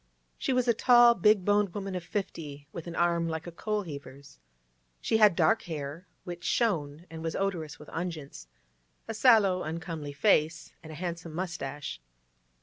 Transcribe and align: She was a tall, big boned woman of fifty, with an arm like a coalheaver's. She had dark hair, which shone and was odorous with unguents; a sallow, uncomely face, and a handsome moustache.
She 0.39 0.51
was 0.51 0.67
a 0.67 0.73
tall, 0.73 1.13
big 1.13 1.45
boned 1.45 1.75
woman 1.75 1.93
of 1.93 2.03
fifty, 2.03 2.67
with 2.71 2.87
an 2.87 2.95
arm 2.95 3.27
like 3.27 3.45
a 3.45 3.51
coalheaver's. 3.51 4.39
She 4.99 5.17
had 5.17 5.35
dark 5.35 5.61
hair, 5.69 6.07
which 6.23 6.43
shone 6.43 7.05
and 7.11 7.21
was 7.21 7.35
odorous 7.35 7.77
with 7.77 7.87
unguents; 7.93 8.47
a 9.07 9.13
sallow, 9.13 9.61
uncomely 9.61 10.11
face, 10.13 10.73
and 10.81 10.91
a 10.91 10.95
handsome 10.95 11.35
moustache. 11.35 12.01